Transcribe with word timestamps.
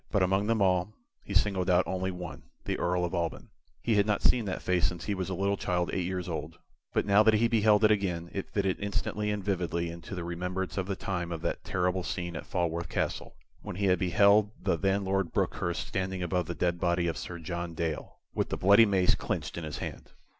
But 0.09 0.23
among 0.23 0.47
them 0.47 0.63
all, 0.63 0.95
he 1.23 1.35
singled 1.35 1.69
out 1.69 1.85
only 1.85 2.09
one 2.09 2.41
the 2.65 2.79
Earl 2.79 3.05
of 3.05 3.13
Alban. 3.13 3.51
He 3.83 3.97
had 3.97 4.07
not 4.07 4.23
seen 4.23 4.45
that 4.45 4.63
face 4.63 4.87
since 4.87 5.05
he 5.05 5.13
was 5.13 5.29
a 5.29 5.35
little 5.35 5.57
child 5.57 5.91
eight 5.93 6.07
years 6.07 6.27
old, 6.27 6.57
but 6.91 7.05
now 7.05 7.21
that 7.21 7.35
he 7.35 7.47
beheld 7.47 7.83
it 7.83 7.91
again, 7.91 8.31
it 8.33 8.49
fitted 8.49 8.79
instantly 8.79 9.29
and 9.29 9.43
vividly 9.43 9.91
into 9.91 10.15
the 10.15 10.23
remembrance 10.23 10.75
of 10.75 10.87
the 10.87 10.95
time 10.95 11.31
of 11.31 11.43
that 11.43 11.63
terrible 11.63 12.01
scene 12.01 12.35
at 12.35 12.47
Falworth 12.47 12.89
Castle, 12.89 13.35
when 13.61 13.75
he 13.75 13.85
had 13.85 13.99
beheld 13.99 14.49
the 14.59 14.75
then 14.75 15.05
Lord 15.05 15.31
Brookhurst 15.31 15.87
standing 15.89 16.23
above 16.23 16.47
the 16.47 16.55
dead 16.55 16.79
body 16.79 17.05
of 17.05 17.15
Sir 17.15 17.37
John 17.37 17.75
Dale, 17.75 18.17
with 18.33 18.49
the 18.49 18.57
bloody 18.57 18.87
mace 18.87 19.13
clinched 19.13 19.55
in 19.55 19.63
his 19.63 19.77
hand. 19.77 20.13